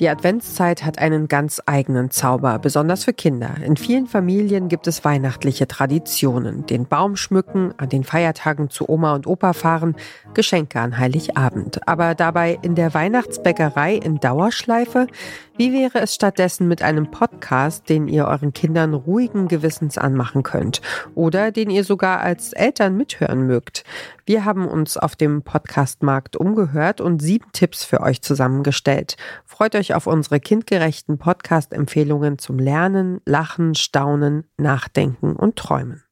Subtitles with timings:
[0.00, 3.56] Die Adventszeit hat einen ganz eigenen Zauber, besonders für Kinder.
[3.64, 6.64] In vielen Familien gibt es weihnachtliche Traditionen.
[6.66, 9.96] Den Baum schmücken, an den Feiertagen zu Oma und Opa fahren,
[10.34, 11.88] Geschenke an Heiligabend.
[11.88, 15.08] Aber dabei in der Weihnachtsbäckerei in Dauerschleife?
[15.56, 20.80] Wie wäre es stattdessen mit einem Podcast, den ihr euren Kindern ruhigen Gewissens anmachen könnt
[21.16, 23.82] oder den ihr sogar als Eltern mithören mögt?
[24.24, 29.16] Wir haben uns auf dem Podcastmarkt umgehört und sieben Tipps für euch zusammengestellt.
[29.46, 36.04] Freut euch auf unsere kindgerechten Podcast-Empfehlungen zum Lernen, Lachen, Staunen, Nachdenken und Träumen.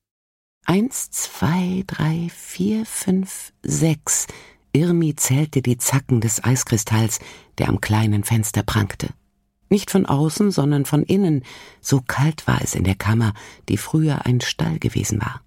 [0.65, 4.27] Eins, zwei, drei, vier, fünf, sechs.
[4.73, 7.21] Irmi zählte die Zacken des Eiskristalls,
[7.59, 9.09] der am kleinen Fenster prangte.
[9.69, 11.45] Nicht von außen, sondern von innen,
[11.81, 13.33] so kalt war es in der Kammer,
[13.69, 15.41] die früher ein Stall gewesen war.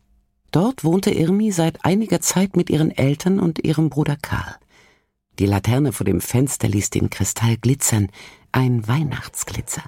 [0.51, 4.55] Dort wohnte Irmi seit einiger Zeit mit ihren Eltern und ihrem Bruder Karl.
[5.39, 8.09] Die Laterne vor dem Fenster ließ den Kristall glitzern,
[8.51, 9.83] ein Weihnachtsglitzer.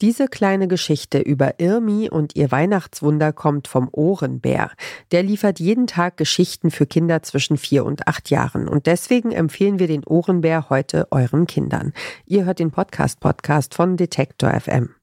[0.00, 4.70] Diese kleine Geschichte über Irmi und ihr Weihnachtswunder kommt vom Ohrenbär.
[5.10, 8.68] Der liefert jeden Tag Geschichten für Kinder zwischen vier und acht Jahren.
[8.68, 11.92] Und deswegen empfehlen wir den Ohrenbär heute euren Kindern.
[12.26, 14.94] Ihr hört den Podcast-Podcast von Detektor FM.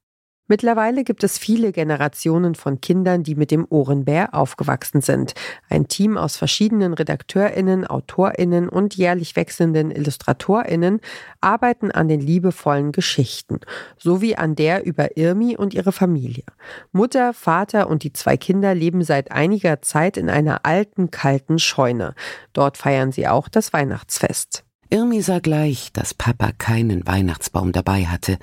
[0.48, 5.34] Mittlerweile gibt es viele Generationen von Kindern, die mit dem Ohrenbär aufgewachsen sind.
[5.68, 11.00] Ein Team aus verschiedenen Redakteurinnen, Autorinnen und jährlich wechselnden Illustratorinnen
[11.40, 13.60] arbeiten an den liebevollen Geschichten,
[13.98, 16.44] sowie an der über Irmi und ihre Familie.
[16.92, 22.14] Mutter, Vater und die zwei Kinder leben seit einiger Zeit in einer alten, kalten Scheune.
[22.52, 24.64] Dort feiern sie auch das Weihnachtsfest.
[24.90, 28.38] Irmi sah gleich, dass Papa keinen Weihnachtsbaum dabei hatte,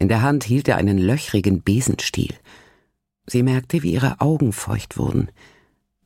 [0.00, 2.34] in der Hand hielt er einen löchrigen Besenstiel.
[3.26, 5.28] Sie merkte, wie ihre Augen feucht wurden.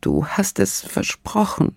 [0.00, 1.76] Du hast es versprochen.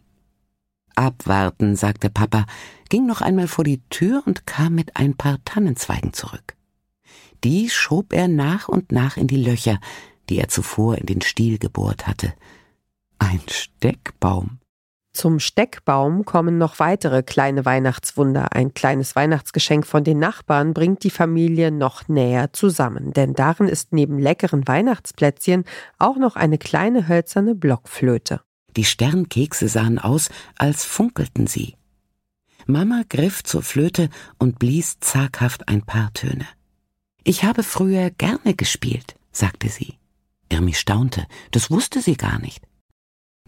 [0.96, 2.48] Abwarten, sagte Papa,
[2.90, 6.56] ging noch einmal vor die Tür und kam mit ein paar Tannenzweigen zurück.
[7.44, 9.80] Die schob er nach und nach in die Löcher,
[10.28, 12.34] die er zuvor in den Stiel gebohrt hatte.
[13.20, 14.58] Ein Steckbaum.
[15.18, 18.54] Zum Steckbaum kommen noch weitere kleine Weihnachtswunder.
[18.54, 23.94] Ein kleines Weihnachtsgeschenk von den Nachbarn bringt die Familie noch näher zusammen, denn darin ist
[23.94, 25.64] neben leckeren Weihnachtsplätzchen
[25.98, 28.42] auch noch eine kleine hölzerne Blockflöte.
[28.76, 31.74] Die Sternkekse sahen aus, als funkelten sie.
[32.68, 36.46] Mama griff zur Flöte und blies zaghaft ein paar Töne.
[37.24, 39.96] Ich habe früher gerne gespielt, sagte sie.
[40.50, 42.68] Irmi staunte, das wusste sie gar nicht.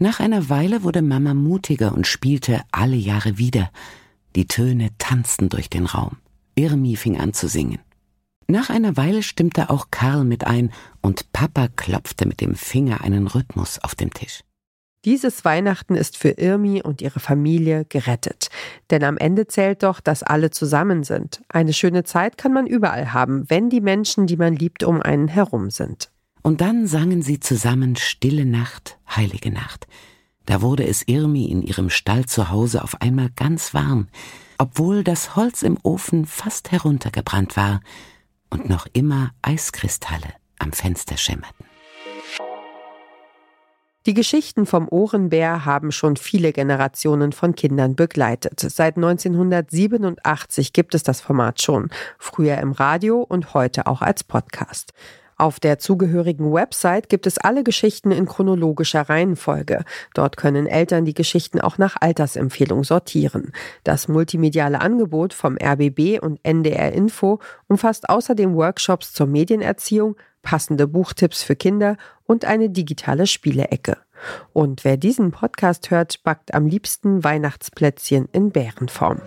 [0.02, 3.70] Nach einer Weile wurde Mama mutiger und spielte alle Jahre wieder.
[4.34, 6.16] Die Töne tanzten durch den Raum.
[6.54, 7.80] Irmi fing an zu singen.
[8.46, 10.72] Nach einer Weile stimmte auch Karl mit ein
[11.02, 14.40] und Papa klopfte mit dem Finger einen Rhythmus auf dem Tisch.
[15.04, 18.48] Dieses Weihnachten ist für Irmi und ihre Familie gerettet.
[18.88, 21.42] Denn am Ende zählt doch, dass alle zusammen sind.
[21.50, 25.28] Eine schöne Zeit kann man überall haben, wenn die Menschen, die man liebt, um einen
[25.28, 26.10] herum sind.
[26.42, 29.86] Und dann sangen sie zusammen Stille Nacht, heilige Nacht.
[30.46, 34.08] Da wurde es Irmi in ihrem Stall zu Hause auf einmal ganz warm,
[34.58, 37.80] obwohl das Holz im Ofen fast heruntergebrannt war
[38.48, 41.66] und noch immer Eiskristalle am Fenster schimmerten.
[44.06, 48.58] Die Geschichten vom Ohrenbär haben schon viele Generationen von Kindern begleitet.
[48.58, 54.94] Seit 1987 gibt es das Format schon, früher im Radio und heute auch als Podcast.
[55.40, 59.84] Auf der zugehörigen Website gibt es alle Geschichten in chronologischer Reihenfolge.
[60.12, 63.52] Dort können Eltern die Geschichten auch nach Altersempfehlung sortieren.
[63.82, 71.42] Das multimediale Angebot vom RBB und NDR Info umfasst außerdem Workshops zur Medienerziehung, passende Buchtipps
[71.42, 71.96] für Kinder
[72.26, 73.96] und eine digitale Spielecke.
[74.52, 79.22] Und wer diesen Podcast hört, backt am liebsten Weihnachtsplätzchen in Bärenform.